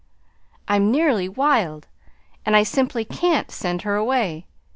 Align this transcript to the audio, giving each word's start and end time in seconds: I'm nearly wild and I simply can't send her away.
I'm 0.67 0.89
nearly 0.89 1.29
wild 1.29 1.85
and 2.43 2.55
I 2.55 2.63
simply 2.63 3.05
can't 3.05 3.51
send 3.51 3.83
her 3.83 3.95
away. 3.95 4.47